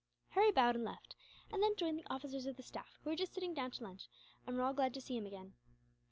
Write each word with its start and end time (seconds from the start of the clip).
Harry 0.29 0.51
bowed 0.51 0.73
and 0.73 0.83
left; 0.83 1.15
and 1.53 1.61
then 1.61 1.75
joined 1.75 1.95
the 1.99 2.11
officers 2.11 2.47
of 2.47 2.57
the 2.57 2.63
staff, 2.63 2.97
who 3.03 3.11
were 3.11 3.15
just 3.15 3.35
sitting 3.35 3.53
down 3.53 3.69
to 3.69 3.83
lunch, 3.83 4.09
and 4.47 4.55
were 4.57 4.63
all 4.63 4.73
glad 4.73 4.95
to 4.95 4.99
see 5.01 5.15
him 5.15 5.27
again. 5.27 5.53